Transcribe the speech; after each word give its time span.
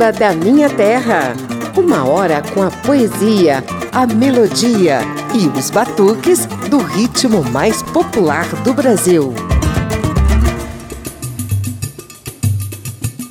samba 0.00 0.12
da 0.12 0.32
minha 0.32 0.70
terra. 0.70 1.34
Uma 1.76 2.08
hora 2.08 2.42
com 2.54 2.62
a 2.62 2.70
poesia, 2.70 3.62
a 3.92 4.06
melodia 4.06 5.00
e 5.34 5.46
os 5.58 5.70
batuques 5.70 6.46
do 6.70 6.78
ritmo 6.78 7.44
mais 7.44 7.82
popular 7.82 8.46
do 8.62 8.72
Brasil. 8.72 9.34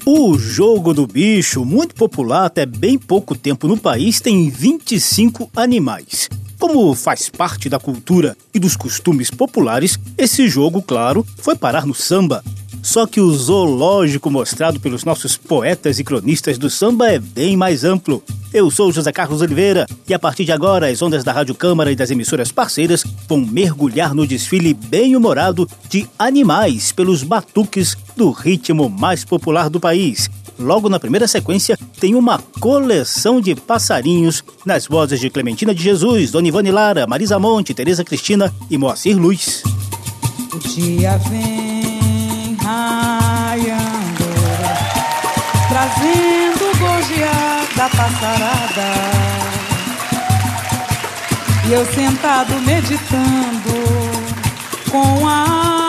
O 0.05 0.37
jogo 0.37 0.93
do 0.93 1.07
bicho, 1.07 1.65
muito 1.65 1.95
popular 1.95 2.45
até 2.45 2.67
bem 2.67 2.99
pouco 2.99 3.35
tempo 3.35 3.67
no 3.67 3.77
país, 3.77 4.21
tem 4.21 4.49
25 4.49 5.49
animais. 5.55 6.29
Como 6.59 6.93
faz 6.93 7.29
parte 7.29 7.67
da 7.67 7.79
cultura 7.79 8.37
e 8.53 8.59
dos 8.59 8.75
costumes 8.75 9.31
populares, 9.31 9.97
esse 10.17 10.47
jogo, 10.47 10.83
claro, 10.83 11.25
foi 11.37 11.55
parar 11.55 11.87
no 11.87 11.95
samba. 11.95 12.43
Só 12.81 13.05
que 13.05 13.19
o 13.19 13.31
zoológico 13.31 14.31
mostrado 14.31 14.79
pelos 14.79 15.03
nossos 15.03 15.37
poetas 15.37 15.99
e 15.99 16.03
cronistas 16.03 16.57
do 16.57 16.69
samba 16.69 17.11
é 17.11 17.19
bem 17.19 17.55
mais 17.55 17.83
amplo. 17.83 18.23
Eu 18.51 18.71
sou 18.71 18.91
José 18.91 19.11
Carlos 19.11 19.41
Oliveira 19.41 19.85
e 20.07 20.13
a 20.13 20.17
partir 20.17 20.43
de 20.43 20.51
agora 20.51 20.89
as 20.89 21.01
ondas 21.01 21.23
da 21.23 21.31
Rádio 21.31 21.53
Câmara 21.53 21.91
e 21.91 21.95
das 21.95 22.09
emissoras 22.09 22.51
parceiras 22.51 23.05
vão 23.27 23.39
mergulhar 23.39 24.15
no 24.15 24.25
desfile 24.25 24.73
bem 24.73 25.15
humorado 25.15 25.69
de 25.87 26.07
animais 26.17 26.91
pelos 26.91 27.21
batuques 27.21 27.95
do 28.15 28.31
ritmo 28.31 28.89
mais 28.89 29.23
popular 29.23 29.69
do 29.69 29.79
país. 29.79 30.29
Logo 30.57 30.89
na 30.89 30.99
primeira 30.99 31.27
sequência, 31.27 31.77
tem 31.99 32.15
uma 32.15 32.39
coleção 32.59 33.39
de 33.39 33.55
passarinhos 33.55 34.43
nas 34.65 34.87
vozes 34.87 35.19
de 35.19 35.29
Clementina 35.29 35.73
de 35.73 35.81
Jesus, 35.81 36.31
Dona 36.31 36.47
Ivone 36.47 36.71
Lara, 36.71 37.07
Marisa 37.07 37.39
Monte, 37.39 37.73
Tereza 37.73 38.03
Cristina 38.03 38.53
e 38.69 38.77
Moacir 38.77 39.17
Luz. 39.17 39.63
O 40.51 40.59
dia 40.59 41.17
vem 41.29 41.58
raiando, 42.69 44.29
trazendo 45.67 46.71
o 46.71 46.77
da 47.75 47.89
passarada. 47.89 48.87
E 51.67 51.73
eu 51.73 51.85
sentado 51.93 52.59
meditando 52.61 53.73
com 54.91 55.27
a 55.27 55.88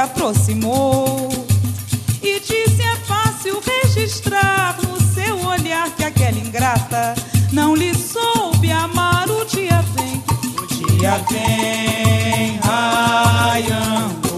aproximou 0.00 1.28
e 2.22 2.40
disse: 2.40 2.82
É 2.82 2.96
fácil 3.06 3.60
registrar 3.60 4.76
no 4.82 5.00
seu 5.14 5.46
olhar 5.46 5.90
que 5.90 6.04
aquela 6.04 6.38
ingrata 6.38 7.14
não 7.52 7.74
lhe 7.74 7.94
soube 7.94 8.70
amar. 8.70 9.28
O 9.28 9.44
dia 9.44 9.84
vem, 9.94 10.22
o 10.58 10.66
dia 10.66 11.20
vem 11.30 12.58
raiando, 12.62 14.30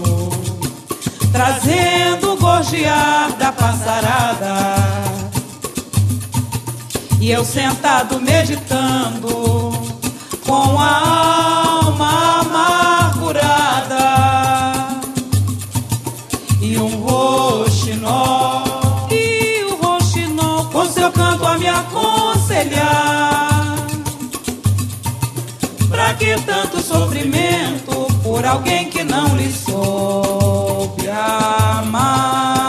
trazendo 1.31 2.33
o 2.33 2.37
gorjear 2.37 3.31
da 3.37 3.51
passarada. 3.51 4.83
E 7.21 7.31
eu 7.31 7.45
sentado 7.45 8.19
meditando 8.19 9.71
com 10.45 10.77
a 10.77 11.62
Tanto 26.41 26.81
sofrimento 26.81 28.07
por 28.23 28.45
alguém 28.45 28.89
que 28.89 29.03
não 29.03 29.35
lhe 29.37 29.51
soube 29.51 31.07
amar? 31.09 32.63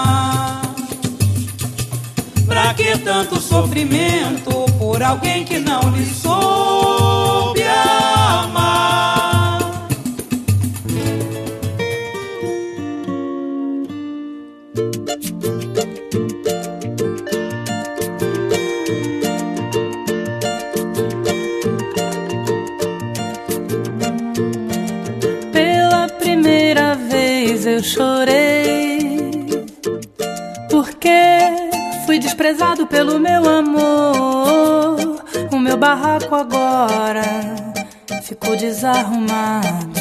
Pra 2.47 2.75
que 2.75 2.99
tanto 2.99 3.41
sofrimento 3.41 4.67
por 4.79 5.03
alguém 5.03 5.45
que 5.45 5.59
não 5.59 5.81
lhe 5.91 6.07
soube 6.07 6.74
chorei, 27.85 29.47
porque 30.71 31.11
fui 32.07 32.19
desprezado 32.19 32.87
pelo 32.87 33.21
meu 33.21 33.47
amor. 33.49 34.97
O 35.53 35.59
meu 35.59 35.77
barraco 35.77 36.35
agora 36.35 37.23
ficou 38.23 38.57
desarrumado. 38.57 39.93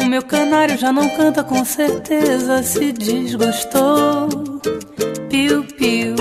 O 0.00 0.06
meu 0.06 0.22
canário 0.22 0.78
já 0.78 0.90
não 0.90 1.08
canta 1.10 1.44
com 1.44 1.62
certeza, 1.64 2.62
se 2.62 2.92
desgostou. 2.92 4.28
Piu, 5.28 5.64
piu, 5.64 6.16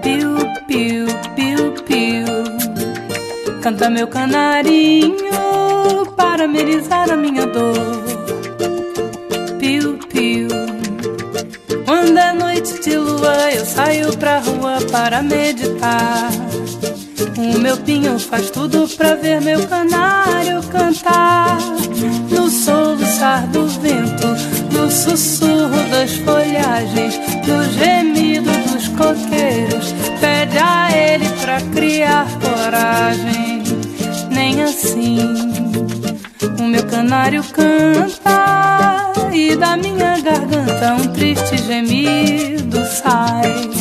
piu, 0.00 0.36
piu, 0.68 1.06
piu, 1.34 1.72
piu. 1.84 3.60
Canta 3.60 3.90
meu 3.90 4.06
canarinho 4.06 5.16
para 6.16 6.44
amenizar 6.44 7.10
a 7.10 7.16
minha 7.16 7.46
dor 7.46 8.09
saio 14.10 14.16
pra 14.18 14.38
rua 14.40 14.78
para 14.90 15.22
meditar. 15.22 16.30
O 17.36 17.58
meu 17.58 17.76
pinho 17.78 18.18
faz 18.18 18.50
tudo 18.50 18.88
pra 18.96 19.14
ver 19.14 19.40
meu 19.40 19.66
canário 19.66 20.62
cantar. 20.64 21.58
No 22.30 22.50
soluçar 22.50 23.46
do 23.48 23.66
vento, 23.66 24.26
no 24.72 24.90
sussurro 24.90 25.82
das 25.90 26.12
folhagens, 26.18 27.18
no 27.46 27.64
gemido 27.72 28.50
dos 28.70 28.88
coqueiros, 28.88 29.94
pede 30.20 30.58
a 30.58 30.88
ele 30.92 31.28
pra 31.40 31.60
criar 31.60 32.26
coragem. 32.40 33.62
Nem 34.30 34.62
assim 34.62 35.18
o 36.58 36.62
meu 36.64 36.84
canário 36.86 37.42
canta 37.44 39.12
e 39.32 39.56
da 39.56 39.76
minha 39.76 40.20
garganta 40.20 40.94
um 40.94 41.12
triste 41.12 41.58
gemido 41.58 42.84
sai. 42.86 43.79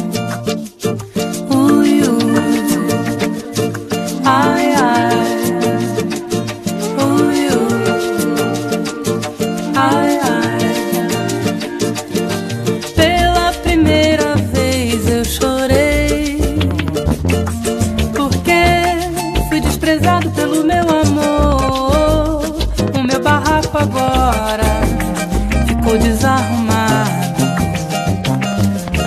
Fui 19.60 19.62
desprezado 19.62 20.30
pelo 20.32 20.64
meu 20.64 20.84
amor. 20.84 22.42
O 22.98 23.04
meu 23.04 23.22
barraco 23.22 23.78
agora 23.78 24.64
ficou 25.68 25.98
desarrumado. 25.98 27.10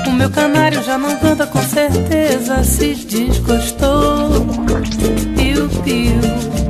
O 0.07 0.11
meu 0.13 0.31
canário 0.31 0.83
já 0.83 0.99
não 0.99 1.17
canta 1.17 1.47
com 1.47 1.63
certeza, 1.63 2.63
se 2.65 2.95
desgostou. 2.95 4.47
Piu, 5.37 5.69
piu, 5.83 6.21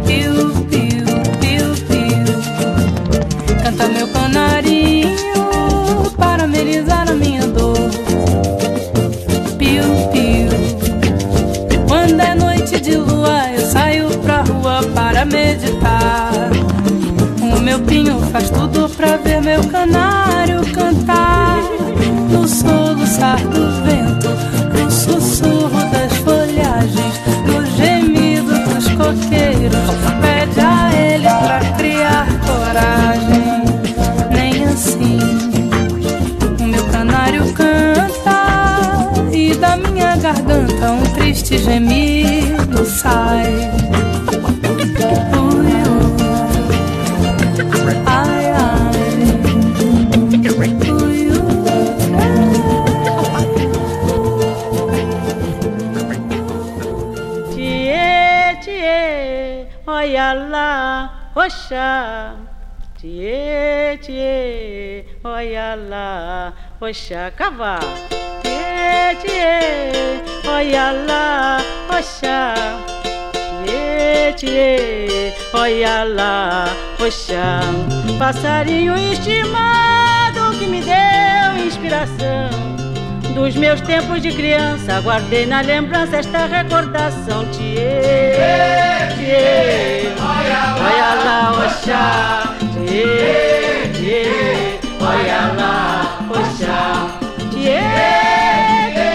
piu, 0.07 0.51
piu, 0.71 1.05
piu, 1.41 1.75
piu. 1.89 2.25
Canta 3.63 3.89
meu 3.89 4.09
canarinho 4.09 5.17
para 6.17 6.45
amenizar 6.45 7.09
a 7.11 7.15
minha 7.15 7.42
pra 15.33 15.39
rua 15.39 15.39
para 15.39 15.39
meditar. 15.39 16.33
faz 18.33 18.51
tudo 18.51 18.89
pra 18.91 19.17
ver 19.17 19.41
meu 19.41 19.63
canário 19.69 20.61
cantar. 20.73 21.59
No 22.31 22.49
soluçar 22.49 23.39
do 23.39 23.85
vento, 23.85 24.29
no 24.75 24.91
sussurro 24.91 25.81
das 25.91 26.17
folhagens, 26.19 27.21
no 27.47 27.65
gemido 27.77 28.53
dos 28.53 28.89
coqueiros, 28.89 29.77
pede 30.21 30.61
a 30.61 30.91
ele 30.95 31.25
pra 31.25 31.61
criar 31.77 32.27
coragem. 32.47 33.65
Nem 34.31 34.65
assim 34.65 35.19
o 36.59 36.69
meu 36.69 36.85
canário 36.87 37.53
canta 37.53 39.31
e 39.31 39.55
da 39.55 39.77
minha 39.77 40.17
garganta 40.17 40.91
um 40.91 41.03
triste 41.15 41.59
gemido 41.59 41.82
Oxá, 61.45 62.37
tie, 63.01 63.99
tie, 64.01 65.05
olha 65.25 65.75
lá, 65.75 66.53
oxá, 66.81 67.33
cavá. 67.33 67.81
Tie, 68.43 69.17
tie, 69.21 70.23
olha 70.49 70.93
lá, 70.93 71.59
oxá. 71.99 72.55
Tie, 73.65 74.33
tie, 74.37 75.35
olha 75.53 76.05
lá, 76.05 76.67
oxá. 77.05 77.61
Passarinho 78.21 78.97
estimado 78.97 80.57
que 80.61 80.67
me 80.69 80.81
deu 80.81 81.67
inspiração. 81.67 82.72
Dos 83.35 83.57
meus 83.57 83.81
tempos 83.81 84.21
de 84.23 84.31
criança, 84.31 85.01
guardei 85.01 85.47
na 85.47 85.61
lembrança 85.63 86.17
esta 86.19 86.47
recordação. 86.47 87.45
Tie, 87.47 87.75
tie, 89.17 90.13
olha 90.21 91.15
lá, 91.25 91.67
Oxá, 91.67 92.55
tchê, 92.87 93.91
tchê, 93.95 94.79
olha 95.01 95.53
lá, 95.59 96.19
Oxá, 96.31 97.09
tchê, 97.51 97.81
tchê, 98.93 99.11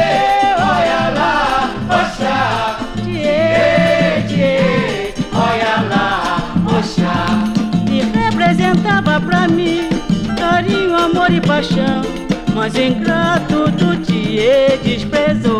olha 0.58 1.02
lá, 1.16 1.70
Oxá, 1.88 2.80
tchê, 3.04 4.24
tchê, 4.28 5.13
olha 5.34 5.75
lá, 5.90 6.08
Oxá. 6.78 7.16
E 7.90 8.02
representava 8.02 9.22
pra 9.22 9.48
mim 9.48 9.88
carinho, 10.38 10.96
amor 10.96 11.31
e 11.31 11.40
paixão, 11.40 12.02
mas 12.54 12.75
ingrato 12.75 13.70
do 13.72 14.06
Tchê 14.48 14.78
desprezou 14.78 15.56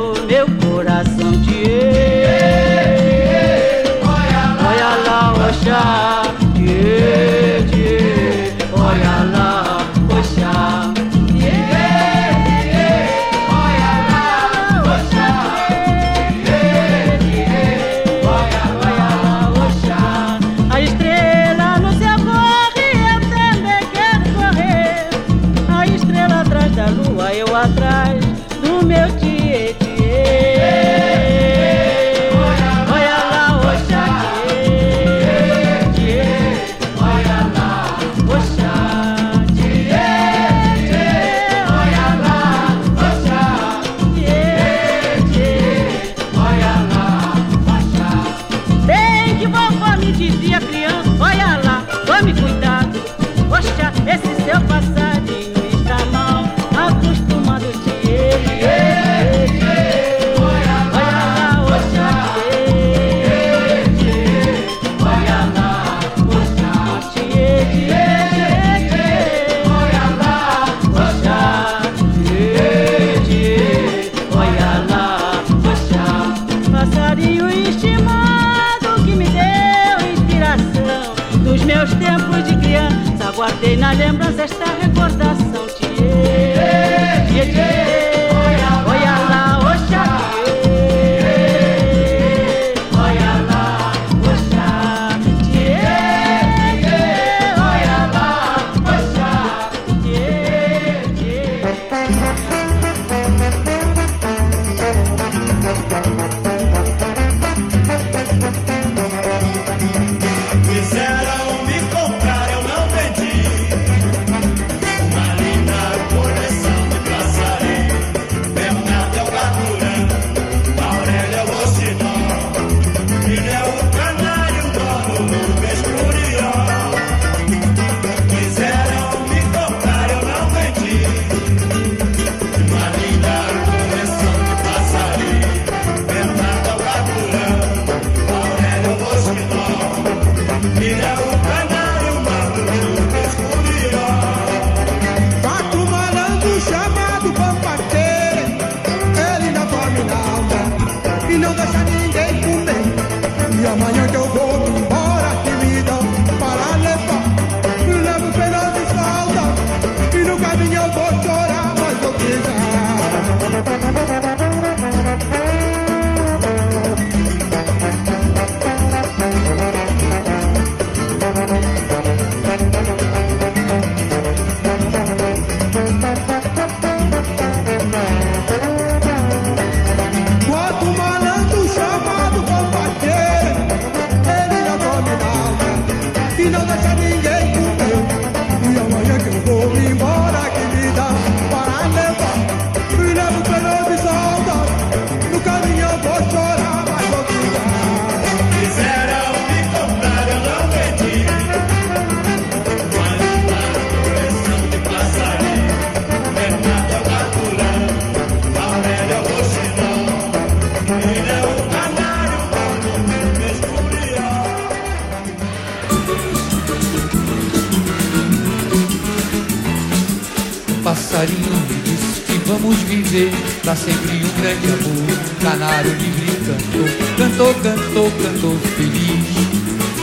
viver 223.17 223.31
pra 223.63 223.75
sempre 223.75 224.24
um 224.24 224.41
grande 224.41 224.67
amor. 224.67 225.17
Canário 225.41 225.91
livre 225.91 226.27
cantou, 226.45 226.86
cantou, 227.17 227.53
cantou, 227.55 228.12
cantou 228.12 228.57
feliz. 228.77 229.47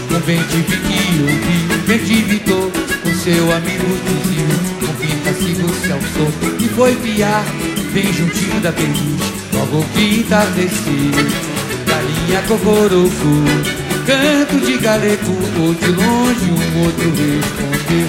Com 0.09 0.21
bem 0.21 0.43
tive 0.51 0.77
que 0.77 1.23
ouvir, 1.23 1.87
bem 1.87 1.99
tive 1.99 2.41
com 2.41 3.15
seu 3.15 3.53
amigo 3.53 3.87
dizia, 4.05 5.33
sigo 5.35 5.69
se 5.75 5.93
alçou 5.93 6.31
e 6.61 6.69
foi 6.69 6.95
piar, 6.97 7.45
bem 7.93 8.13
juntinho 8.13 8.61
da 8.61 8.73
feliz. 8.73 9.21
Logo 9.53 9.85
que 9.95 10.21
entardeceu, 10.21 11.11
galinha 11.87 12.43
cocoroco, 12.49 13.45
canto 14.07 14.67
de 14.67 14.79
galego, 14.79 15.39
ou 15.61 15.75
de 15.75 15.87
longe 15.87 16.51
um 16.51 16.85
outro 16.85 17.11
respondeu. 17.11 18.07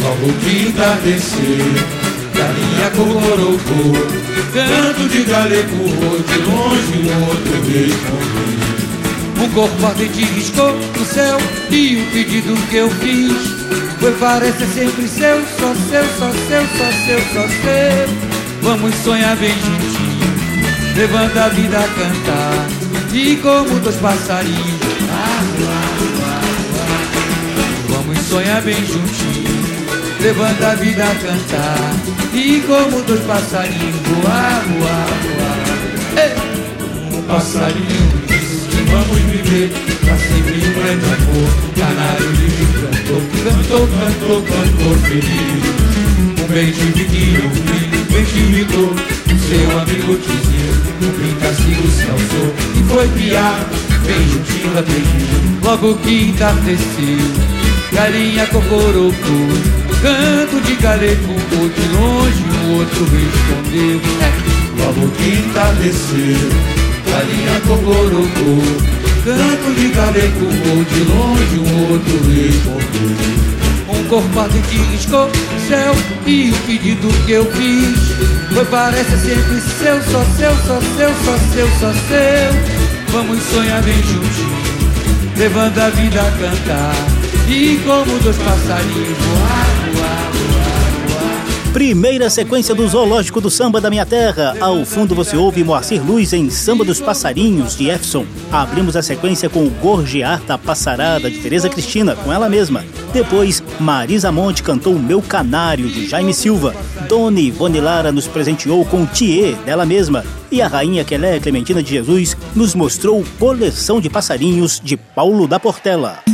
Logo 0.00 0.32
que 0.40 0.68
entardeceu 0.68 2.03
galinha 2.44 2.90
cocorocô 2.90 4.24
Canto 4.52 5.08
de 5.08 5.24
galego, 5.24 5.88
de 6.22 6.38
longe 6.42 7.10
um 7.10 7.26
outro 7.26 7.56
respondeu 7.66 8.64
Um 9.44 9.48
corpo 9.50 9.86
ardente 9.86 10.24
riscou 10.24 10.72
no 10.72 11.04
céu 11.04 11.38
E 11.70 11.96
o 11.96 12.10
pedido 12.10 12.54
que 12.68 12.76
eu 12.76 12.90
fiz 12.90 13.32
Foi 13.98 14.12
parecer 14.12 14.66
sempre 14.66 15.08
seu, 15.08 15.42
só 15.58 15.74
seu, 15.88 16.04
só 16.18 16.30
seu, 16.30 16.60
só 16.60 16.92
seu, 17.06 17.20
só 17.32 17.48
seu. 17.48 18.34
Vamos 18.62 18.94
sonhar 18.96 19.36
bem 19.36 19.54
juntinho 19.54 20.94
Levanta 20.96 21.44
a 21.44 21.48
vida 21.48 21.78
a 21.78 21.88
cantar 21.88 22.66
E 23.12 23.36
como 23.36 23.80
dois 23.80 23.96
passarinhos. 23.96 24.84
Vamos 27.88 28.18
sonhar 28.28 28.62
bem 28.62 28.76
juntinho 28.76 29.44
Levanta 30.20 30.68
a 30.68 30.74
vida 30.76 31.02
a 31.02 31.14
cantar 31.14 32.13
e 32.34 32.60
como 32.66 33.02
dois 33.02 33.20
passarinhos 33.22 33.94
voar, 34.06 34.64
voar, 34.66 35.08
voar. 35.22 35.64
Ei! 36.24 37.16
Um 37.16 37.22
passarinho 37.22 38.12
disse 38.26 38.66
que 38.68 38.82
vamos 38.90 39.18
viver 39.30 39.72
Pra 40.00 40.16
sempre 40.18 40.54
um 40.54 40.72
grande 40.72 41.04
amor. 41.04 41.50
Canário 41.78 42.30
livre 42.32 42.66
cantou, 42.82 43.22
cantou, 43.44 43.88
cantou, 43.88 44.42
cantou 44.42 44.94
feliz. 45.08 45.84
Um 46.40 46.46
bem 46.52 46.70
dividido, 46.72 47.46
um 47.46 48.10
bem 48.10 48.22
O 49.32 49.38
seu 49.38 49.78
amigo 49.78 50.18
dizia, 50.18 50.72
o 51.00 51.12
pintacigo 51.12 51.88
se 51.88 52.02
alçou 52.10 52.54
E 52.74 52.82
foi 52.84 53.08
piar, 53.08 53.66
bem 54.06 54.28
juntinho 54.28 54.72
terrinha 54.82 55.60
Logo 55.62 55.94
que 55.96 56.24
entardeceu, 56.24 57.18
galinha 57.92 58.46
cocorocou 58.46 59.83
canto 60.04 60.60
de 60.60 60.74
galego, 60.76 61.32
ou 61.58 61.68
de 61.70 61.88
longe 61.96 62.44
o 62.44 62.78
outro 62.78 63.04
respondeu. 63.04 64.00
É, 64.20 64.84
logo 64.84 65.08
que 65.12 65.28
entardeceu, 65.38 66.50
galinha 67.08 67.60
cocorocô. 67.66 68.60
Canto 69.24 69.74
de 69.74 69.88
galego, 69.88 70.44
ou 70.44 70.84
de 70.84 71.00
longe 71.04 71.56
o 71.56 71.90
outro 71.90 72.16
respondeu. 72.28 73.54
Um 73.88 74.04
corpo 74.08 74.60
que 74.68 74.76
riscou 74.92 75.30
céu 75.68 75.94
e 76.26 76.50
o 76.50 76.56
pedido 76.66 77.08
que 77.24 77.32
eu 77.32 77.50
fiz 77.52 77.98
foi 78.52 78.64
parece 78.66 79.16
sempre 79.16 79.60
seu, 79.78 80.02
só 80.02 80.22
seu, 80.36 80.54
só 80.66 80.80
seu, 80.96 81.10
só 81.24 81.38
seu, 81.54 81.68
só 81.80 81.92
seu. 82.08 83.12
Vamos 83.12 83.42
sonhar 83.44 83.82
bem 83.82 83.96
juntinho, 84.02 84.58
levando 85.38 85.78
a 85.78 85.88
vida 85.88 86.20
a 86.20 86.30
cantar. 86.32 87.13
E 87.48 87.78
como 87.84 88.18
dois 88.20 88.36
passarinhos 88.38 89.18
voar, 89.18 89.66
voar, 89.92 90.32
voar. 90.32 91.72
Primeira 91.74 92.30
sequência 92.30 92.74
do 92.74 92.88
Zoológico 92.88 93.40
do 93.40 93.50
Samba 93.50 93.80
da 93.80 93.90
Minha 93.90 94.06
Terra. 94.06 94.56
Ao 94.60 94.84
fundo 94.86 95.14
você 95.14 95.36
ouve 95.36 95.62
Moacir 95.62 96.00
Luz 96.02 96.32
em 96.32 96.48
Samba 96.48 96.84
dos 96.84 97.00
Passarinhos, 97.00 97.76
de 97.76 97.88
Efson. 97.90 98.24
Abrimos 98.50 98.96
a 98.96 99.02
sequência 99.02 99.50
com 99.50 99.66
o 99.66 99.70
Gorjear 99.70 100.40
da 100.44 100.56
Passarada, 100.56 101.30
de 101.30 101.38
Tereza 101.38 101.68
Cristina, 101.68 102.14
com 102.14 102.32
ela 102.32 102.48
mesma. 102.48 102.84
Depois, 103.12 103.62
Marisa 103.78 104.32
Monte 104.32 104.62
cantou 104.62 104.98
Meu 104.98 105.20
Canário, 105.20 105.88
de 105.88 106.08
Jaime 106.08 106.32
Silva. 106.32 106.74
Doni 107.08 107.52
Lara 107.80 108.10
nos 108.10 108.26
presenteou 108.26 108.84
com 108.86 109.04
Thier, 109.04 109.54
dela 109.66 109.84
mesma. 109.84 110.24
E 110.50 110.62
a 110.62 110.68
rainha 110.68 111.04
Quelé 111.04 111.40
Clementina 111.40 111.82
de 111.82 111.90
Jesus 111.90 112.36
nos 112.54 112.74
mostrou 112.74 113.22
Coleção 113.38 114.00
de 114.00 114.08
Passarinhos, 114.08 114.80
de 114.82 114.96
Paulo 114.96 115.46
da 115.46 115.60
Portela. 115.60 116.33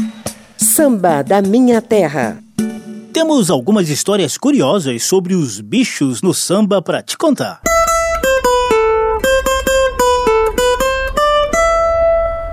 Samba 0.80 1.22
da 1.22 1.42
Minha 1.42 1.82
Terra. 1.82 2.38
Temos 3.12 3.50
algumas 3.50 3.90
histórias 3.90 4.38
curiosas 4.38 5.02
sobre 5.02 5.34
os 5.34 5.60
bichos 5.60 6.22
no 6.22 6.32
samba 6.32 6.80
para 6.80 7.02
te 7.02 7.18
contar. 7.18 7.60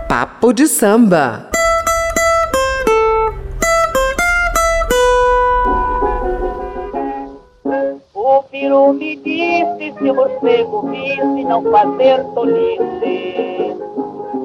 Papo 0.09 0.51
de 0.51 0.67
samba. 0.67 1.49
O 8.13 8.43
peru 8.51 8.91
me 8.91 9.15
disse 9.15 9.97
se 9.97 10.11
o 10.11 10.13
morcego 10.13 10.89
visse 10.89 11.45
não 11.45 11.63
fazer 11.71 12.21
tolice. 12.35 13.56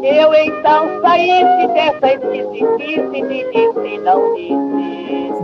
Eu 0.03 0.35
então 0.35 1.01
saísse 1.01 1.69
dessa 1.75 2.15
esquisitice 2.15 3.17
e 3.17 3.23
disse 3.23 3.99
não 3.99 4.35
disse. 4.35 4.53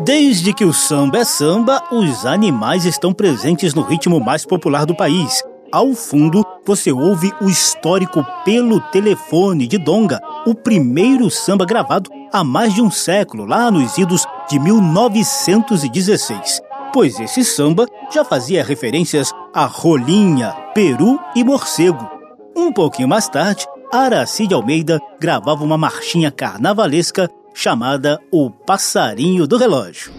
Desde 0.05 0.53
que 0.53 0.65
o 0.65 0.73
samba 0.73 1.19
é 1.19 1.25
samba, 1.25 1.81
os 1.93 2.27
animais 2.27 2.85
estão 2.85 3.12
presentes 3.12 3.73
no 3.73 3.83
ritmo 3.83 4.19
mais 4.19 4.45
popular 4.45 4.85
do 4.85 4.97
país. 4.97 5.45
Ao 5.71 5.93
fundo, 5.93 6.45
você 6.67 6.91
ouve 6.91 7.33
o 7.41 7.49
histórico 7.49 8.27
Pelo 8.45 8.81
Telefone 8.81 9.69
de 9.69 9.79
Donga, 9.79 10.21
o 10.45 10.57
primeiro 10.57 11.31
samba 11.31 11.65
gravado 11.65 12.11
há 12.33 12.43
mais 12.43 12.75
de 12.75 12.83
um 12.83 12.91
século, 12.91 13.45
lá 13.45 13.71
nos 13.71 13.97
idos 13.97 14.27
de 14.50 14.59
1916. 14.59 16.61
Pois 16.93 17.21
esse 17.21 17.45
samba 17.45 17.87
já 18.11 18.25
fazia 18.25 18.65
referências 18.65 19.33
a 19.55 19.67
rolinha, 19.67 20.50
peru 20.75 21.17
e 21.37 21.45
morcego. 21.45 22.11
Um 22.57 22.73
pouquinho 22.73 23.07
mais 23.07 23.29
tarde, 23.29 23.65
Aracide 23.90 24.52
Almeida 24.52 25.00
gravava 25.18 25.64
uma 25.64 25.78
marchinha 25.78 26.30
carnavalesca 26.30 27.30
chamada 27.54 28.21
O 28.30 28.50
Passarinho 28.50 29.47
do 29.47 29.57
Relógio. 29.57 30.12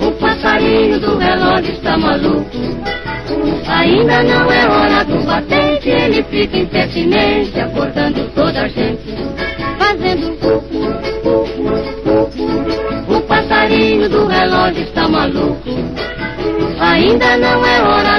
O 0.00 0.12
passarinho 0.20 0.98
do 1.00 1.16
relógio 1.16 1.72
está 1.72 1.96
maluco. 1.96 2.50
Ainda 3.68 4.22
não 4.24 4.50
é 4.50 4.68
hora 4.68 5.04
do 5.04 5.24
batente, 5.24 5.88
ele 5.88 6.22
fica 6.24 6.58
impertinente, 6.58 7.60
acordando 7.60 8.28
toda 8.34 8.62
a 8.62 8.68
gente, 8.68 9.14
fazendo. 9.78 10.36
O 13.08 13.20
passarinho 13.22 14.08
do 14.08 14.26
relógio 14.26 14.82
está 14.82 15.08
maluco. 15.08 15.62
Ainda 16.80 17.36
não 17.36 17.64
é 17.64 17.82
hora 17.82 18.17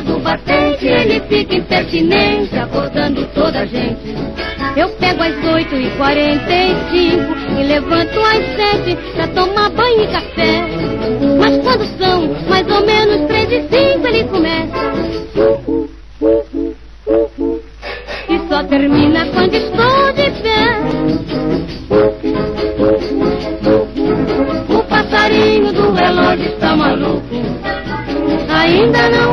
ele 0.82 1.20
fica 1.22 1.56
impertinente, 1.56 2.58
acordando 2.58 3.26
toda 3.34 3.62
a 3.62 3.66
gente. 3.66 4.16
Eu 4.76 4.90
pego 4.90 5.24
às 5.24 5.44
8 5.44 5.76
e 5.76 5.90
45 5.92 7.60
e 7.60 7.64
levanto 7.64 8.20
às 8.20 8.46
7 8.56 8.98
pra 9.16 9.28
tomar 9.28 9.70
banho 9.70 10.04
e 10.04 10.08
café. 10.08 10.68
Mas 11.40 11.58
quando 11.64 11.86
são 11.98 12.28
mais 12.48 12.68
ou 12.70 12.86
menos 12.86 13.28
3 13.28 13.52
e 13.52 13.94
5 13.94 14.08
ele 14.08 14.24
começa. 14.26 14.94
E 18.30 18.48
só 18.48 18.64
termina 18.64 19.26
quando 19.34 19.56
estou 19.56 20.14
de 20.14 20.32
pé. 20.42 20.80
O 24.70 24.84
passarinho 24.84 25.74
do 25.74 25.92
relógio 25.92 26.46
está 26.46 26.76
maluco. 26.76 27.24
Ainda 28.50 29.10
não 29.10 29.29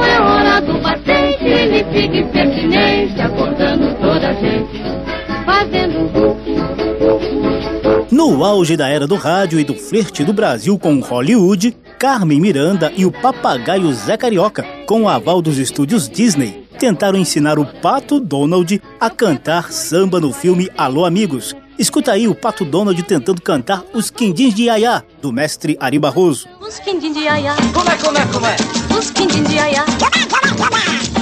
No 8.26 8.44
auge 8.44 8.76
da 8.76 8.88
era 8.88 9.06
do 9.06 9.14
rádio 9.14 9.60
e 9.60 9.62
do 9.62 9.72
flerte 9.72 10.24
do 10.24 10.32
Brasil 10.32 10.76
com 10.76 10.98
Hollywood, 10.98 11.76
Carmen 11.96 12.40
Miranda 12.40 12.92
e 12.96 13.06
o 13.06 13.12
papagaio 13.12 13.92
Zé 13.94 14.16
Carioca, 14.16 14.64
com 14.84 15.02
o 15.02 15.08
aval 15.08 15.40
dos 15.40 15.58
estúdios 15.58 16.08
Disney, 16.08 16.66
tentaram 16.76 17.20
ensinar 17.20 17.56
o 17.56 17.64
Pato 17.64 18.18
Donald 18.18 18.82
a 18.98 19.08
cantar 19.08 19.70
samba 19.70 20.18
no 20.18 20.32
filme 20.32 20.68
Alô 20.76 21.04
Amigos, 21.04 21.54
Escuta 21.78 22.12
aí 22.12 22.26
o 22.26 22.34
Pato 22.34 22.64
Donald 22.64 23.00
tentando 23.02 23.40
cantar 23.42 23.84
Os 23.92 24.10
Quindins 24.10 24.54
de 24.54 24.64
Iaiá, 24.64 25.02
do 25.20 25.30
mestre 25.30 25.76
Ari 25.78 25.98
Barroso. 25.98 26.48
Os 26.60 26.78
Quindins 26.78 27.14
de 27.14 27.24
Iaiá. 27.24 27.54
Como 27.74 27.90
é, 27.90 27.96
como 27.96 28.18
é, 28.18 28.26
como 28.26 28.46
é? 28.46 28.56
Os 28.98 29.10
Quindins 29.10 29.46
de 29.46 29.56
Iaiá. 29.56 29.84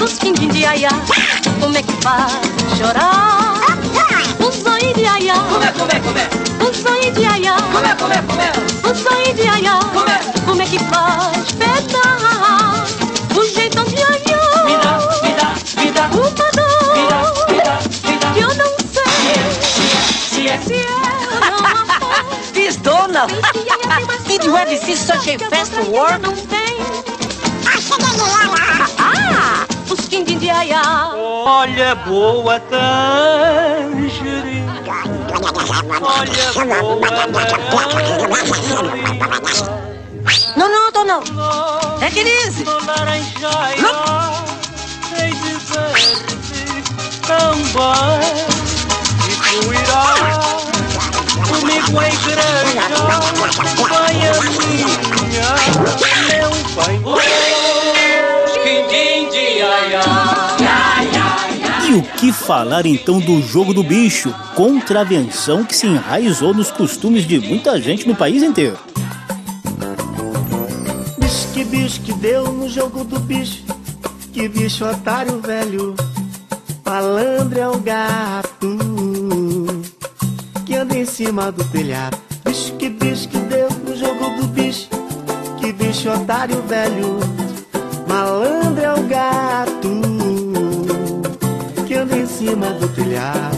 Os 0.03 0.19
Quindins 0.19 0.55
de 0.55 0.61
Iaiá. 0.61 0.91
Como 1.61 1.77
é 1.77 1.83
que 1.83 1.93
faz 2.01 2.33
chorar? 2.79 3.44
Os 4.47 4.55
zoinhos 4.63 4.95
de 4.95 5.03
Iaiá. 5.03 5.35
Como 5.35 5.65
é, 5.65 5.73
como 5.73 5.91
é, 5.91 6.01
como 6.01 6.19
é? 6.19 6.29
Os 6.69 6.77
zoinhos 6.77 7.15
de 7.15 7.23
Iaiá. 7.23 7.57
Como 7.73 7.87
é, 7.87 7.95
como 7.95 8.13
é, 8.13 8.23
como 8.23 8.41
é? 8.41 8.53
Os 8.91 8.99
zoinhos 8.99 9.37
de 9.37 9.43
Iaiá. 9.43 9.79
Como 9.93 10.11
é? 10.11 10.21
Como 10.45 10.63
é 10.63 10.67
que 10.67 10.79
faz 10.79 11.53
petar? 11.53 12.15
vida, 15.85 16.09
uma 16.13 16.31
dor 16.31 16.95
vida, 16.95 17.19
vida, 17.49 17.79
vida. 18.03 18.33
que 18.33 18.41
eu 18.41 18.55
não 18.55 18.77
sei 18.93 20.49
é, 20.49 20.59
se 20.59 20.75
eu 20.75 21.41
não. 21.41 22.43
Fiz 22.53 22.77
dona. 22.79 23.27
Did 24.27 24.45
you 24.45 24.57
ever 24.57 24.77
see 24.77 24.97
such 24.97 25.29
a 25.29 25.39
fast 25.51 25.75
work? 25.91 26.21
Não 26.23 26.35
tem. 26.35 26.79
Ah, 28.99 29.67
os 29.91 30.09
quindim 30.09 30.39
de 30.39 30.51
aiá. 30.51 31.14
Olha 31.47 31.95
boa 31.95 32.59
tangerina. 32.59 33.05
Olha 36.01 36.53
boa. 36.65 37.09
Não, 40.57 40.69
não, 40.71 40.91
tô 40.91 41.05
não. 41.05 41.23
É 42.01 42.09
que 42.11 42.21
easy. 42.21 42.65
Laranjaia. 42.65 43.77
Sei 45.11 45.33
dizer-te 45.33 46.81
também. 47.27 48.33
E 49.29 49.31
tu 49.37 49.59
irás 49.75 50.41
comigo 51.47 52.01
à 52.01 52.09
igreja. 52.09 52.89
Vai 53.91 54.17
a 54.29 54.33
minha, 54.41 55.49
meu 56.31 56.51
bem. 56.87 56.99
Quindim 58.63 59.29
de 59.29 59.61
aiá. 59.61 60.54
O 61.95 62.03
que 62.03 62.33
falar 62.33 62.87
então 62.87 63.21
do 63.21 63.41
jogo 63.41 63.73
do 63.73 63.85
bicho, 63.85 64.35
contravenção 64.57 65.63
que 65.65 65.77
se 65.77 65.87
enraizou 65.87 66.53
nos 66.53 66.69
costumes 66.69 67.25
de 67.25 67.39
muita 67.39 67.81
gente 67.81 68.09
no 68.09 68.17
país 68.17 68.43
inteiro? 68.43 68.77
Bicho 71.17 71.53
que 71.53 71.65
bicho 71.65 72.01
que 72.01 72.13
deu 72.15 72.51
no 72.53 72.69
jogo 72.69 73.05
do 73.05 73.21
bicho. 73.21 73.63
Que 74.33 74.49
bicho 74.49 74.85
otário 74.85 75.41
velho. 75.41 75.95
Malandro 76.85 77.61
é 77.61 77.69
o 77.69 77.79
gato. 77.79 78.77
Que 80.67 80.75
anda 80.75 80.99
em 80.99 81.05
cima 81.05 81.53
do 81.53 81.63
telhado. 81.63 82.19
Bicho 82.45 82.73
que 82.73 82.89
bicho 82.89 83.29
que 83.29 83.39
deu 83.39 83.69
no 83.71 83.97
jogo 83.97 84.41
do 84.41 84.49
bicho. 84.49 84.89
Que 85.61 85.73
bicho 85.73 86.11
otário 86.11 86.61
velho. 86.63 87.21
Malandro 88.09 88.83
é 88.83 88.93
o 88.95 89.03
gato. 89.05 90.04
Cima 92.39 92.71
do 92.73 92.89
telhado. 92.89 93.57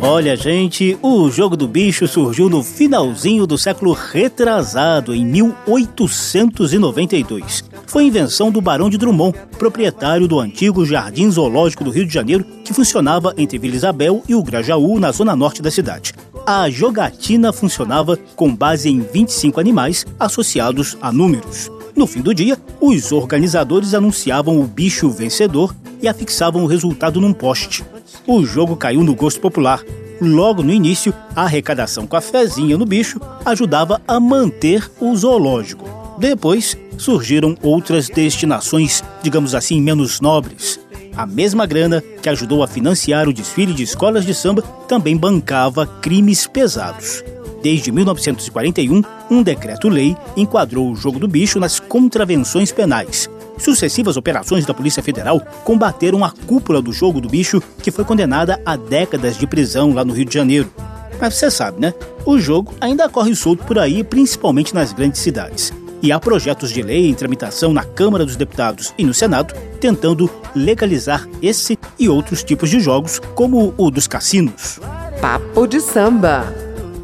Olha, 0.00 0.36
gente, 0.36 0.96
o 1.02 1.28
jogo 1.28 1.56
do 1.56 1.66
bicho 1.66 2.06
surgiu 2.06 2.48
no 2.48 2.62
finalzinho 2.62 3.48
do 3.48 3.58
século 3.58 3.92
retrasado, 3.92 5.12
em 5.12 5.26
1892. 5.26 7.64
Foi 7.86 8.04
invenção 8.04 8.52
do 8.52 8.60
Barão 8.60 8.88
de 8.88 8.96
Drummond, 8.96 9.36
proprietário 9.58 10.28
do 10.28 10.38
antigo 10.38 10.86
Jardim 10.86 11.28
Zoológico 11.30 11.82
do 11.82 11.90
Rio 11.90 12.06
de 12.06 12.14
Janeiro, 12.14 12.46
que 12.64 12.72
funcionava 12.72 13.34
entre 13.36 13.58
Vila 13.58 13.74
Isabel 13.74 14.22
e 14.28 14.36
o 14.36 14.42
Grajaú, 14.42 15.00
na 15.00 15.10
zona 15.10 15.34
norte 15.34 15.60
da 15.60 15.70
cidade. 15.70 16.14
A 16.46 16.70
jogatina 16.70 17.52
funcionava 17.52 18.16
com 18.36 18.54
base 18.54 18.88
em 18.88 19.00
25 19.00 19.58
animais 19.58 20.06
associados 20.18 20.96
a 21.02 21.12
números. 21.12 21.68
No 21.94 22.06
fim 22.06 22.22
do 22.22 22.34
dia, 22.34 22.56
os 22.80 23.12
organizadores 23.12 23.92
anunciavam 23.94 24.58
o 24.58 24.64
bicho 24.64 25.10
vencedor 25.10 25.74
e 26.02 26.08
afixavam 26.08 26.62
o 26.62 26.66
resultado 26.66 27.20
num 27.20 27.32
poste. 27.32 27.84
O 28.26 28.44
jogo 28.44 28.76
caiu 28.76 29.02
no 29.02 29.14
gosto 29.14 29.40
popular. 29.40 29.82
Logo 30.20 30.62
no 30.62 30.72
início, 30.72 31.14
a 31.34 31.42
arrecadação 31.42 32.06
com 32.06 32.16
a 32.16 32.20
fezinha 32.20 32.76
no 32.76 32.84
bicho 32.84 33.20
ajudava 33.44 34.00
a 34.06 34.20
manter 34.20 34.90
o 35.00 35.14
zoológico. 35.16 35.88
Depois, 36.18 36.76
surgiram 36.98 37.56
outras 37.62 38.08
destinações, 38.08 39.02
digamos 39.22 39.54
assim, 39.54 39.80
menos 39.80 40.20
nobres. 40.20 40.78
A 41.16 41.26
mesma 41.26 41.66
grana 41.66 42.02
que 42.22 42.28
ajudou 42.28 42.62
a 42.62 42.68
financiar 42.68 43.28
o 43.28 43.32
desfile 43.32 43.72
de 43.72 43.82
escolas 43.82 44.24
de 44.24 44.34
samba 44.34 44.62
também 44.86 45.16
bancava 45.16 45.86
crimes 45.86 46.46
pesados. 46.46 47.24
Desde 47.62 47.92
1941, 47.92 49.02
um 49.30 49.42
decreto-lei 49.42 50.16
enquadrou 50.36 50.90
o 50.90 50.96
jogo 50.96 51.18
do 51.18 51.28
bicho 51.28 51.58
nas 51.58 51.78
contravenções 51.78 52.72
penais. 52.72 53.28
Sucessivas 53.60 54.16
operações 54.16 54.64
da 54.64 54.72
Polícia 54.72 55.02
Federal 55.02 55.40
combateram 55.64 56.24
a 56.24 56.30
cúpula 56.30 56.80
do 56.80 56.92
jogo 56.92 57.20
do 57.20 57.28
bicho, 57.28 57.62
que 57.82 57.90
foi 57.90 58.04
condenada 58.04 58.60
a 58.64 58.74
décadas 58.76 59.36
de 59.36 59.46
prisão 59.46 59.92
lá 59.92 60.04
no 60.04 60.14
Rio 60.14 60.24
de 60.24 60.34
Janeiro. 60.34 60.72
Mas 61.20 61.34
você 61.34 61.50
sabe, 61.50 61.80
né? 61.80 61.92
O 62.24 62.38
jogo 62.38 62.72
ainda 62.80 63.08
corre 63.08 63.34
solto 63.34 63.64
por 63.64 63.78
aí, 63.78 64.02
principalmente 64.02 64.74
nas 64.74 64.92
grandes 64.92 65.20
cidades. 65.20 65.72
E 66.02 66.10
há 66.10 66.18
projetos 66.18 66.70
de 66.70 66.80
lei 66.80 67.08
em 67.08 67.14
tramitação 67.14 67.74
na 67.74 67.84
Câmara 67.84 68.24
dos 68.24 68.36
Deputados 68.36 68.94
e 68.96 69.04
no 69.04 69.12
Senado 69.12 69.54
tentando 69.78 70.30
legalizar 70.54 71.28
esse 71.42 71.78
e 71.98 72.08
outros 72.08 72.42
tipos 72.42 72.70
de 72.70 72.80
jogos, 72.80 73.20
como 73.34 73.74
o 73.76 73.90
dos 73.90 74.06
cassinos. 74.06 74.80
Papo 75.20 75.66
de 75.66 75.80
samba. 75.80 76.54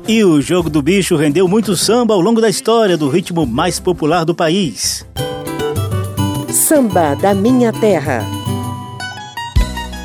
E 0.09 0.25
o 0.25 0.40
jogo 0.40 0.71
do 0.71 0.81
bicho 0.81 1.16
rendeu 1.16 1.47
muito 1.47 1.77
samba 1.77 2.14
ao 2.14 2.21
longo 2.21 2.40
da 2.40 2.49
história 2.49 2.97
do 2.97 3.09
ritmo 3.09 3.45
mais 3.45 3.79
popular 3.79 4.25
do 4.25 4.35
país. 4.35 5.05
Samba 6.57 7.14
da 7.14 7.35
Minha 7.35 7.71
Terra. 7.71 8.25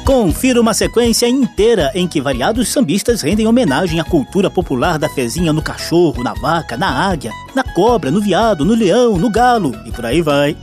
Confira 0.06 0.60
uma 0.60 0.74
sequência 0.74 1.26
inteira 1.26 1.90
em 1.96 2.10
que 2.10 2.20
variados 2.20 2.68
sambistas 2.68 3.22
rendem 3.22 3.48
homenagem 3.48 4.02
à 4.02 4.04
cultura 4.04 4.50
popular 4.50 5.00
da 5.00 5.08
fezinha 5.08 5.54
no 5.54 5.62
cachorro, 5.62 6.22
na 6.22 6.34
vaca, 6.34 6.76
na 6.76 7.10
águia, 7.10 7.32
na 7.56 7.64
cobra, 7.64 8.12
no 8.12 8.20
viado, 8.20 8.66
no 8.66 8.76
leão, 8.76 9.18
no 9.18 9.32
galo 9.32 9.74
e 9.86 9.92
por 9.92 10.06
aí 10.06 10.22
vai. 10.22 10.58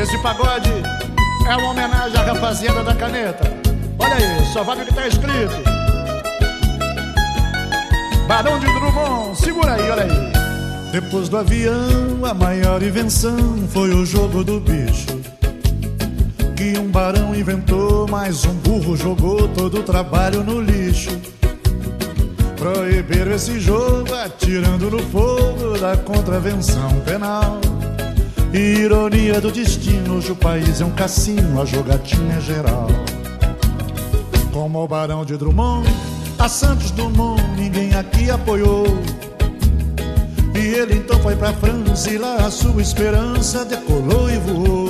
Esse 0.00 0.16
pagode 0.22 0.72
é 1.46 1.56
uma 1.56 1.70
homenagem 1.72 2.18
à 2.18 2.22
rapaziada 2.22 2.82
da 2.82 2.94
caneta. 2.94 3.52
Olha 3.98 4.14
aí, 4.14 4.46
só 4.46 4.64
vai 4.64 4.80
o 4.80 4.86
que 4.86 4.94
tá 4.94 5.06
escrito. 5.06 5.56
Barão 8.26 8.58
de 8.58 8.66
Drummond, 8.66 9.38
segura 9.38 9.74
aí, 9.74 9.90
olha 9.90 10.04
aí. 10.04 10.39
Depois 10.92 11.28
do 11.28 11.36
avião, 11.36 12.24
a 12.24 12.34
maior 12.34 12.82
invenção 12.82 13.38
foi 13.68 13.94
o 13.94 14.04
jogo 14.04 14.42
do 14.42 14.58
bicho. 14.58 15.06
Que 16.56 16.76
um 16.78 16.90
barão 16.90 17.32
inventou, 17.32 18.08
mas 18.08 18.44
um 18.44 18.54
burro 18.54 18.96
jogou 18.96 19.46
todo 19.48 19.78
o 19.78 19.82
trabalho 19.84 20.42
no 20.42 20.60
lixo. 20.60 21.10
Proibiram 22.56 23.32
esse 23.32 23.60
jogo, 23.60 24.12
atirando 24.14 24.90
no 24.90 24.98
fogo 24.98 25.78
da 25.78 25.96
contravenção 25.96 27.00
penal. 27.04 27.60
Ironia 28.52 29.40
do 29.40 29.52
destino, 29.52 30.16
hoje 30.16 30.32
o 30.32 30.36
país 30.36 30.80
é 30.80 30.84
um 30.84 30.90
cassino, 30.90 31.62
a 31.62 31.64
jogatina 31.64 32.34
é 32.34 32.40
geral. 32.40 32.88
Como 34.52 34.82
o 34.82 34.88
barão 34.88 35.24
de 35.24 35.36
Drummond, 35.36 35.88
a 36.36 36.48
Santos 36.48 36.90
Dumont, 36.90 37.40
ninguém 37.56 37.94
aqui 37.94 38.28
apoiou. 38.28 38.86
E 40.60 40.74
ele 40.74 40.96
então 40.96 41.18
foi 41.20 41.34
pra 41.34 41.54
França 41.54 42.10
e 42.10 42.18
lá 42.18 42.36
a 42.36 42.50
sua 42.50 42.82
esperança 42.82 43.64
decolou 43.64 44.30
e 44.30 44.36
voou. 44.36 44.88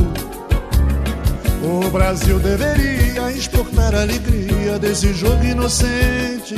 O 1.62 1.88
Brasil 1.90 2.40
deveria 2.40 3.30
exportar 3.30 3.94
a 3.94 4.00
alegria 4.00 4.80
desse 4.80 5.14
jogo 5.14 5.44
inocente. 5.44 6.56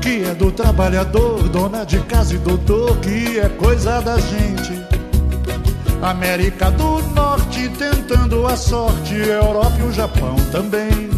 Que 0.00 0.24
é 0.24 0.34
do 0.34 0.52
trabalhador, 0.52 1.48
dona 1.48 1.82
de 1.84 1.98
casa 2.02 2.36
e 2.36 2.38
doutor, 2.38 2.96
que 2.98 3.40
é 3.40 3.48
coisa 3.48 4.00
da 4.00 4.16
gente. 4.20 4.80
América 6.00 6.70
do 6.70 7.02
Norte 7.08 7.68
tentando 7.70 8.46
a 8.46 8.56
sorte, 8.56 9.14
Europa 9.14 9.78
e 9.80 9.82
o 9.82 9.92
Japão 9.92 10.36
também. 10.52 11.10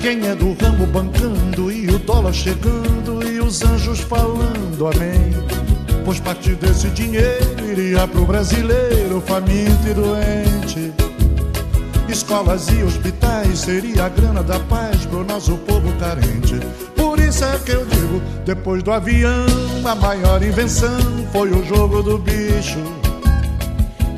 Quem 0.00 0.24
é 0.28 0.36
do 0.36 0.56
ramo 0.62 0.86
bancando 0.86 1.72
e 1.72 1.88
o 1.88 1.98
dólar 1.98 2.32
chegando 2.32 3.26
e 3.26 3.40
os 3.40 3.64
anjos 3.64 3.98
falando 3.98 4.86
amém. 4.86 5.55
Pois 6.06 6.20
parte 6.20 6.54
desse 6.54 6.88
dinheiro 6.90 7.68
iria 7.68 8.06
pro 8.06 8.24
brasileiro 8.24 9.20
faminto 9.22 9.88
e 9.88 9.92
doente. 9.92 10.92
Escolas 12.08 12.68
e 12.68 12.84
hospitais 12.84 13.58
seria 13.58 14.04
a 14.04 14.08
grana 14.08 14.40
da 14.40 14.60
paz 14.60 15.04
pro 15.04 15.24
nosso 15.24 15.56
povo 15.58 15.92
carente. 15.98 16.60
Por 16.94 17.18
isso 17.18 17.44
é 17.44 17.58
que 17.58 17.72
eu 17.72 17.84
digo, 17.86 18.22
depois 18.44 18.84
do 18.84 18.92
avião, 18.92 19.46
a 19.84 19.96
maior 19.96 20.40
invenção 20.44 21.26
foi 21.32 21.50
o 21.50 21.64
jogo 21.64 22.00
do 22.04 22.18
bicho. 22.18 22.78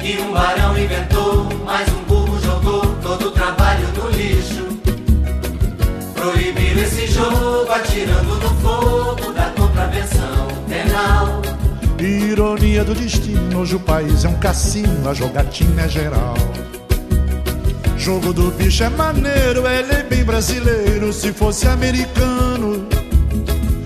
E 0.04 0.18
um 0.20 0.34
barão 0.34 0.78
inventou, 0.78 1.17
Ironia 12.38 12.84
do 12.84 12.94
destino, 12.94 13.58
hoje 13.58 13.74
o 13.74 13.80
país 13.80 14.24
é 14.24 14.28
um 14.28 14.38
cassino, 14.38 15.08
a 15.08 15.12
jogatina 15.12 15.82
é 15.82 15.88
geral. 15.88 16.34
Jogo 17.96 18.32
do 18.32 18.52
bicho 18.52 18.84
é 18.84 18.88
maneiro, 18.88 19.66
ele 19.66 19.92
é 19.92 20.04
bem 20.04 20.22
brasileiro. 20.22 21.12
Se 21.12 21.32
fosse 21.32 21.66
americano, 21.66 22.86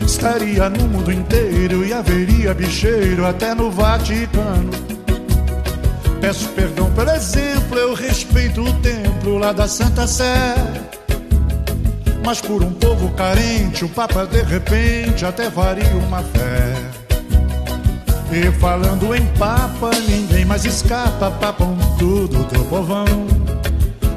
estaria 0.04 0.68
no 0.68 0.86
mundo 0.86 1.10
inteiro 1.10 1.82
e 1.82 1.94
haveria 1.94 2.52
bicheiro 2.52 3.24
até 3.24 3.54
no 3.54 3.70
Vaticano. 3.70 4.70
Peço 6.20 6.46
perdão 6.50 6.92
pelo 6.92 7.10
exemplo, 7.10 7.78
eu 7.78 7.94
respeito 7.94 8.60
o 8.60 8.72
templo 8.80 9.38
lá 9.38 9.52
da 9.52 9.66
Santa 9.66 10.06
Sé. 10.06 10.56
Mas 12.22 12.42
por 12.42 12.62
um 12.62 12.72
povo 12.72 13.10
carente, 13.12 13.82
o 13.82 13.88
Papa 13.88 14.26
de 14.26 14.42
repente 14.42 15.24
até 15.24 15.50
faria 15.50 15.96
uma 15.96 16.22
fé. 16.22 16.91
E 18.32 18.50
falando 18.52 19.14
em 19.14 19.26
Papa, 19.38 19.90
ninguém 20.08 20.46
mais 20.46 20.64
escapa, 20.64 21.30
papam 21.32 21.76
tudo 21.98 22.42
do 22.44 22.64
povão. 22.64 23.04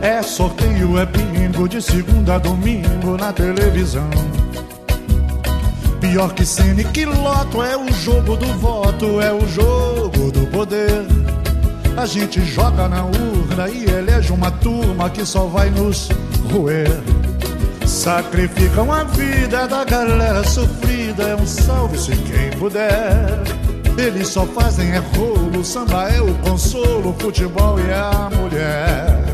É 0.01 0.21
sorteio, 0.21 0.97
é 0.97 1.05
bingo 1.05 1.67
de 1.67 1.81
segunda 1.81 2.35
a 2.35 2.37
domingo 2.37 3.17
na 3.17 3.33
televisão. 3.33 4.09
Pior 5.99 6.33
que 6.33 6.45
cena 6.45 6.79
e 6.79 6.85
que 6.85 7.03
loto 7.03 7.61
é 7.61 7.75
o 7.75 7.91
jogo 7.91 8.37
do 8.37 8.45
voto, 8.53 9.19
é 9.19 9.33
o 9.33 9.45
jogo 9.49 10.31
do 10.31 10.47
poder. 10.47 11.05
A 11.97 12.05
gente 12.05 12.39
joga 12.45 12.87
na 12.87 13.03
urna 13.03 13.67
e 13.67 13.83
elege 13.83 14.31
uma 14.31 14.49
turma 14.49 15.09
que 15.09 15.25
só 15.25 15.45
vai 15.45 15.69
nos 15.69 16.07
roer. 16.53 17.01
Sacrificam 17.85 18.93
a 18.93 19.03
vida 19.03 19.67
da 19.67 19.83
galera 19.83 20.41
sofrida, 20.45 21.23
é 21.23 21.35
um 21.35 21.45
salve-se 21.45 22.15
quem 22.15 22.51
puder. 22.57 23.64
Eles 23.97 24.27
só 24.27 24.45
fazem 24.45 24.91
é 24.91 24.97
rolo, 24.97 25.63
samba 25.63 26.09
é 26.09 26.21
o 26.21 26.33
consolo, 26.35 27.15
futebol 27.17 27.79
e 27.79 27.91
a 27.91 28.29
mulher. 28.35 29.25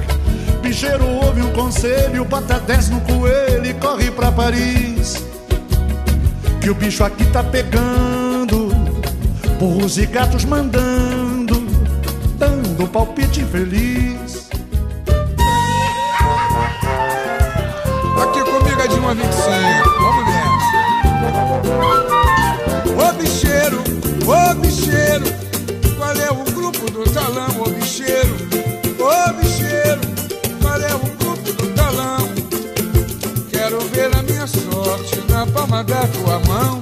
Bicheiro 0.61 1.05
ouve 1.05 1.41
um 1.41 1.51
conselho, 1.51 2.23
bota 2.23 2.59
10 2.59 2.89
no 2.91 3.01
coelho 3.01 3.65
e 3.65 3.73
corre 3.73 4.11
pra 4.11 4.31
Paris. 4.31 5.25
Que 6.61 6.69
o 6.69 6.75
bicho 6.75 7.03
aqui 7.03 7.25
tá 7.25 7.43
pegando, 7.43 8.69
burros 9.59 9.97
e 9.97 10.05
gatos 10.05 10.45
mandando, 10.45 11.65
dando 12.37 12.87
palpite 12.87 13.41
infeliz. 13.41 14.47
Aqui 18.21 18.43
comigo 18.43 18.81
é 18.81 18.87
de 18.87 18.95
uma 18.95 19.15
25, 19.15 19.90
sorte 34.51 35.21
na 35.29 35.45
palma 35.47 35.83
da 35.83 36.07
tua 36.07 36.39
mão. 36.47 36.81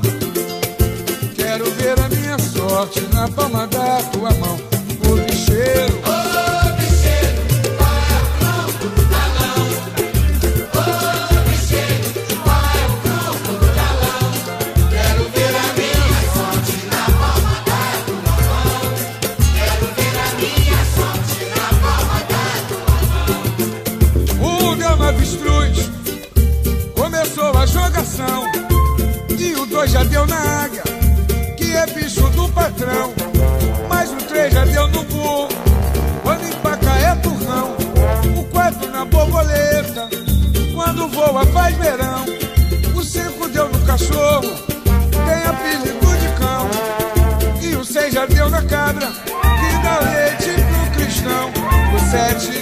Quero 1.35 1.65
ver 1.71 1.99
a 1.99 2.09
minha 2.09 2.39
sorte 2.39 3.01
na 3.13 3.27
palma 3.27 3.67
da 3.67 4.01
tua 4.11 4.31
mão. 4.31 4.68
Cachorro, 43.99 44.55
tem 45.11 45.43
apelido 45.45 46.17
de 46.17 46.27
cão. 46.39 46.69
E 47.61 47.75
o 47.75 47.83
seis 47.83 48.13
já 48.13 48.25
deu 48.25 48.49
na 48.49 48.61
cabra, 48.61 49.07
que 49.07 49.83
dá 49.83 49.99
leite 49.99 50.51
pro 50.63 50.91
cristão. 51.01 51.51
O 51.95 51.99
sete 52.09 52.58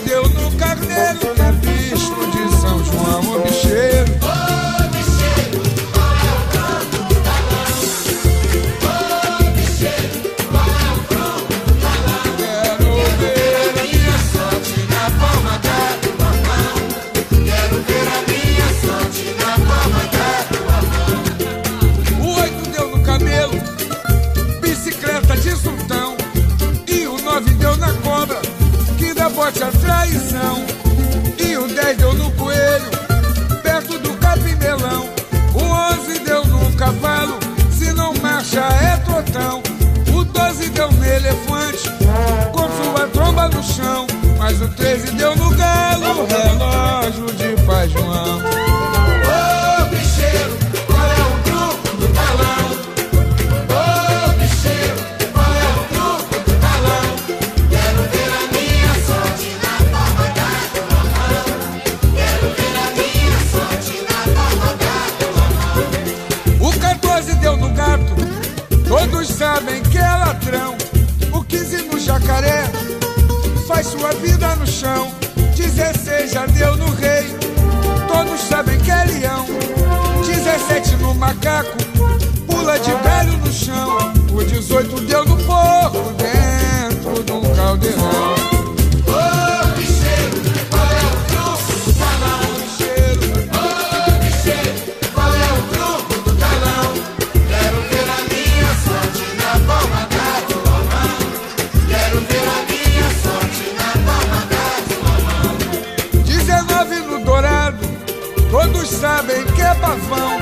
todos 108.68 108.90
sabem 108.90 109.46
que 109.56 109.62
é 109.62 109.74
pavão. 109.76 110.38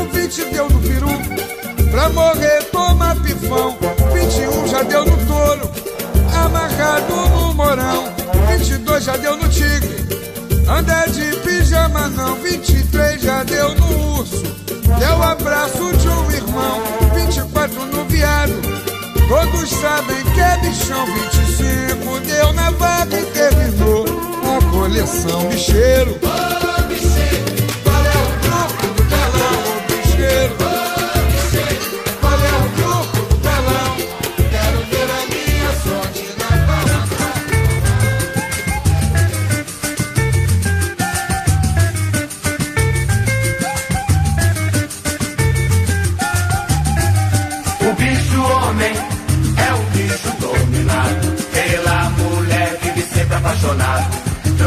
O 0.00 0.12
20 0.12 0.44
deu 0.46 0.68
no 0.68 0.80
peru, 0.80 1.08
pra 1.90 2.08
morrer 2.10 2.62
toma 2.72 3.14
pifão. 3.16 3.76
21 4.12 4.68
já 4.68 4.82
deu 4.82 5.04
no 5.04 5.16
touro, 5.26 5.70
amarrado 6.34 7.14
no 7.30 7.54
morão. 7.54 8.04
22 8.50 9.04
já 9.04 9.16
deu 9.16 9.36
no 9.36 9.48
tigre, 9.48 10.06
anda 10.68 11.06
de 11.06 11.36
pijama 11.38 12.08
não. 12.08 12.36
23 12.36 13.20
já 13.20 13.42
deu 13.42 13.74
no 13.74 14.18
urso, 14.18 14.42
deu 14.98 15.22
abraço 15.22 15.96
de 15.96 16.08
um 16.08 16.30
irmão. 16.30 16.82
24 17.14 17.86
no 17.86 18.04
viado, 18.04 18.54
todos 19.28 19.70
sabem 19.70 20.24
que 20.34 20.40
é 20.40 20.56
bichão. 20.58 21.06
25 21.06 22.20
deu 22.20 22.52
na 22.52 22.70
vaca 22.70 23.18
e 23.18 23.24
terminou 23.26 24.04
a 24.44 24.70
coleção 24.70 25.48
bicheiro. 25.48 26.18
Ô 26.22 26.57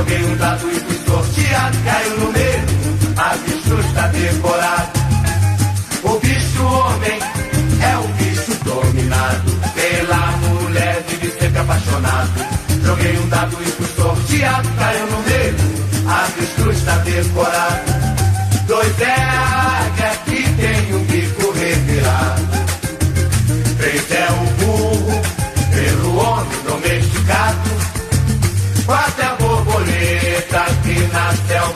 dado 0.05 0.71
e 0.71 0.79
fui 0.79 0.99
sorteado, 1.05 1.77
caiu 1.85 2.17
no 2.17 2.31
meio, 2.31 2.63
a 3.17 3.35
bicho 3.37 3.79
está 3.79 4.07
decorado. 4.07 4.99
O 6.03 6.19
bicho 6.19 6.63
homem 6.63 7.19
é 7.81 7.97
o 7.97 8.07
bicho 8.17 8.53
dominado, 8.63 9.51
pela 9.75 10.37
mulher 10.37 11.03
vive 11.07 11.31
sempre 11.39 11.59
apaixonado. 11.59 12.31
Joguei 12.83 13.17
um 13.17 13.29
dado 13.29 13.57
e 13.61 13.65
fui 13.65 13.87
sorteado, 13.95 14.69
caiu 14.69 15.07
no 15.07 15.19
meio, 15.21 15.55
a 16.07 16.27
bicho 16.35 16.71
está 16.71 16.95
decorado. 16.97 17.91
Dois 18.67 19.01
é 19.01 19.13
a 19.13 19.80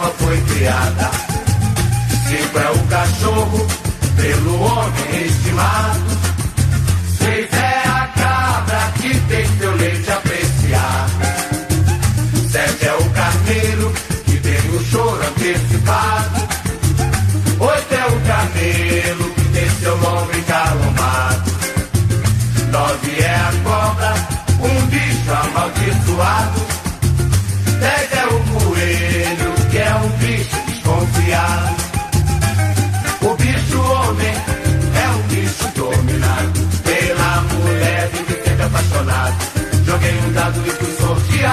selva 0.06 0.14
foi 0.18 0.42
criada. 0.42 1.12
Cinco 2.28 2.60
é 2.60 2.72
o 2.72 2.80
cachorro, 2.88 3.68
pelo 4.16 4.62
homem 4.62 5.26
estimado. 5.26 6.02
Seis 7.18 7.48
é 7.54 7.88
a 7.88 8.08
cabra 8.08 8.92
que 8.96 9.20
tem 9.28 9.46
seu 9.58 9.76
leite 9.76 10.12
apreciado. 10.12 11.12
Sete 12.52 12.86
é 12.86 12.94
o 12.94 13.10
carneiro 13.12 13.94
que 14.26 14.38
tem 14.38 14.70
o 14.76 14.86
choro 14.86 15.22
antecipado. 15.28 16.48
Oito 17.60 17.94
é 17.94 18.06
o 18.08 18.20
camelo 18.22 19.34
que 19.36 19.44
tem 19.50 19.70
seu 19.80 19.98
nome 19.98 20.42
calomado. 20.44 21.52
Nove 22.72 23.22
é 23.22 23.36
a 23.36 23.52
cobra, 23.64 24.14
um 24.62 24.86
bicho 24.88 25.32
amaldiçoado. 25.32 26.75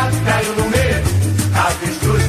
Sorteado, 0.02 0.16
caiu 0.24 0.54
no 0.56 0.70
meio. 0.70 1.02
A 1.54 1.66
avestruz. 1.68 2.22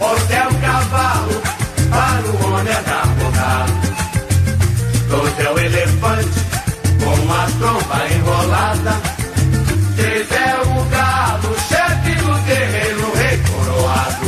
Onze 0.00 0.32
é 0.32 0.46
o 0.46 0.54
cavalo, 0.60 1.42
para 1.90 2.30
o 2.30 2.52
homem 2.52 2.72
advogado. 2.72 3.72
Doze 5.08 5.42
é 5.42 5.50
o 5.50 5.58
elefante, 5.58 6.40
com 7.02 7.32
a 7.32 7.46
tromba 7.58 8.08
enrolada. 8.14 8.94
Três 9.96 10.30
é 10.30 10.60
o 10.62 10.84
galo, 10.84 11.56
chefe 11.68 12.14
do 12.22 12.38
terreno, 12.46 13.12
rei 13.14 13.38
coroado. 13.38 14.26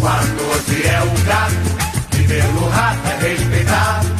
Quatorze 0.00 0.86
é 0.86 1.00
o 1.02 1.24
gato, 1.24 2.08
que 2.10 2.22
pelo 2.24 2.68
rato 2.68 3.08
é 3.08 3.28
respeitado. 3.28 4.15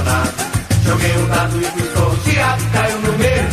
Sempre 0.00 0.10
apaixonado. 0.10 0.34
Joguei 0.84 1.16
um 1.16 1.26
dado 1.28 1.60
e 1.60 1.64
fui 1.64 1.92
sorteado, 1.92 2.64
caiu 2.72 2.98
no 3.00 3.18
meio. 3.18 3.48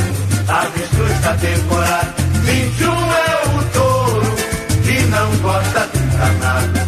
A 0.48 0.62
avestruz 0.62 1.12
está 1.12 1.34
decorado. 1.34 2.14
21 2.44 2.92
é 2.92 3.44
o 3.48 3.64
touro, 3.74 4.36
que 4.84 5.00
não 5.08 5.36
gosta 5.38 5.90
de 5.94 6.00
danado. 6.18 6.80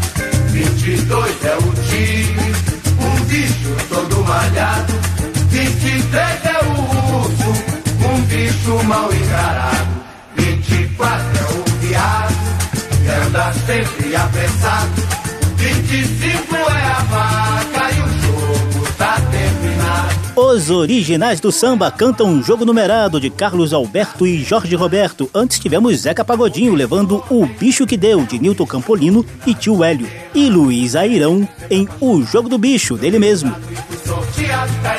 22 0.52 1.45
é 1.45 1.58
o 1.58 1.74
tigre, 1.89 2.56
um 3.00 3.24
bicho 3.26 3.76
todo 3.89 4.24
malhado. 4.26 4.93
23 5.50 6.45
é 6.45 6.63
o 6.63 7.17
urso, 7.17 7.54
um 8.08 8.22
bicho 8.22 8.84
mal 8.86 9.13
encarado. 9.13 10.00
24 10.36 11.26
é 11.38 11.52
o 11.52 11.80
viado, 11.80 12.36
que 13.04 13.10
anda 13.10 13.54
sempre 13.65 14.15
apressado. 14.15 15.10
25 15.58 16.56
é 16.56 16.86
a 16.86 17.04
vaca 17.10 17.91
e 17.91 18.02
o 18.02 18.22
jogo 18.22 18.88
tá. 18.98 19.29
Os 20.41 20.69
originais 20.69 21.41
do 21.41 21.52
samba 21.52 21.91
cantam 21.91 22.28
um 22.28 22.41
jogo 22.41 22.63
numerado 22.63 23.19
de 23.19 23.30
Carlos 23.30 23.73
Alberto 23.73 24.25
e 24.25 24.41
Jorge 24.41 24.73
Roberto. 24.73 25.30
Antes 25.36 25.60
tivemos 25.60 25.97
Zeca 25.97 26.23
Pagodinho 26.23 26.73
levando 26.75 27.21
O 27.30 27.45
Bicho 27.45 27.86
que 27.86 27.97
Deu, 27.97 28.25
de 28.25 28.39
Nilton 28.39 28.65
Campolino 28.65 29.25
e 29.45 29.54
Tio 29.54 29.84
Hélio. 29.84 30.10
E 30.34 30.49
Luiz 30.49 30.95
Airão 30.95 31.45
em 31.69 31.89
O 31.99 32.23
Jogo 32.23 32.47
do 32.47 32.58
Bicho, 32.58 32.95
dele 32.95 33.19
mesmo. 33.19 33.54
Sorteado 34.06 34.71
tá 34.82 34.95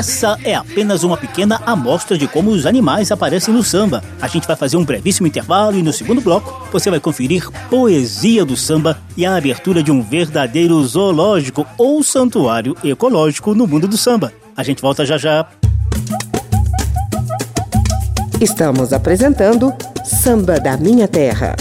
Essa 0.00 0.38
é 0.42 0.54
apenas 0.54 1.02
uma 1.02 1.14
pequena 1.14 1.60
amostra 1.66 2.16
de 2.16 2.26
como 2.26 2.52
os 2.52 2.64
animais 2.64 3.12
aparecem 3.12 3.52
no 3.52 3.62
samba. 3.62 4.02
A 4.18 4.26
gente 4.28 4.46
vai 4.46 4.56
fazer 4.56 4.78
um 4.78 4.82
brevíssimo 4.82 5.26
intervalo 5.26 5.76
e 5.76 5.82
no 5.82 5.92
segundo 5.92 6.22
bloco 6.22 6.66
você 6.72 6.88
vai 6.88 6.98
conferir 6.98 7.50
poesia 7.68 8.42
do 8.42 8.56
samba 8.56 8.98
e 9.14 9.26
a 9.26 9.36
abertura 9.36 9.82
de 9.82 9.92
um 9.92 10.00
verdadeiro 10.00 10.82
zoológico 10.86 11.66
ou 11.76 12.02
santuário 12.02 12.74
ecológico 12.82 13.54
no 13.54 13.66
mundo 13.66 13.86
do 13.86 13.98
samba. 13.98 14.32
A 14.56 14.62
gente 14.62 14.80
volta 14.80 15.04
já 15.04 15.18
já. 15.18 15.46
Estamos 18.40 18.94
apresentando 18.94 19.70
Samba 20.02 20.58
da 20.58 20.78
Minha 20.78 21.06
Terra. 21.06 21.54